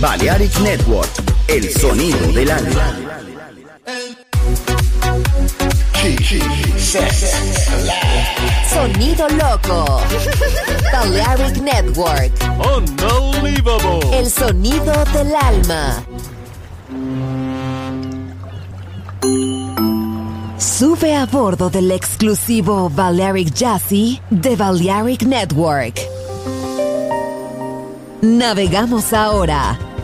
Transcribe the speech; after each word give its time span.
Balearic 0.00 0.58
Network, 0.60 1.10
el 1.46 1.70
sonido 1.70 2.32
del 2.32 2.50
alma. 2.50 2.96
Sonido 8.72 9.28
loco. 9.28 10.00
Balearic 10.90 11.58
Network. 11.58 12.32
Unbelievable. 12.78 14.18
El 14.18 14.30
sonido 14.30 15.04
del 15.12 15.34
alma. 15.34 16.02
Sube 20.56 21.14
a 21.14 21.26
bordo 21.26 21.68
del 21.68 21.90
exclusivo 21.90 22.88
Balearic 22.88 23.52
Jazzy 23.52 24.18
de 24.30 24.56
Balearic 24.56 25.24
Network. 25.24 26.00
Navegamos 28.22 29.12
ahora. 29.12 29.89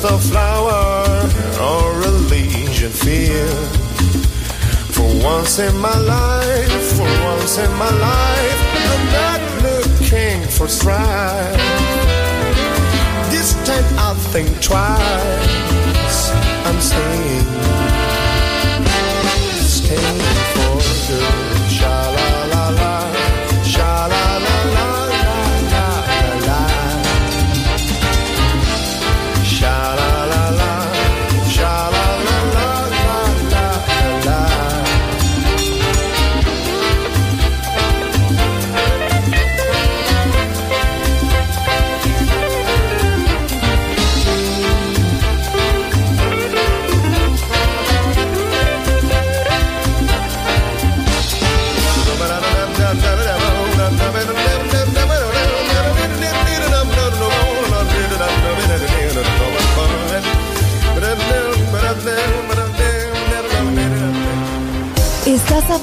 just 0.00 0.12
a 0.12 0.18
flower 0.30 1.28
or 1.60 2.02
a 2.02 2.10
legion 2.30 2.90
fear. 2.90 3.46
For 4.94 5.06
once 5.22 5.58
in 5.58 5.76
my 5.76 5.98
life, 5.98 6.92
for 6.96 7.08
once 7.24 7.58
in 7.58 7.70
my 7.74 7.90
life, 7.90 8.60
I'm 8.92 9.06
not 9.12 9.40
looking 9.62 10.42
for 10.48 10.68
strife. 10.68 11.56
This 13.30 13.54
time 13.66 13.84
I'll 13.98 14.14
think 14.14 14.48
twice. 14.62 16.30
I'm 16.66 16.80
staying, 16.80 17.46
staying 19.66 20.20
for 20.54 20.80
good. 21.08 21.39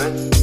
woman. 0.00 0.39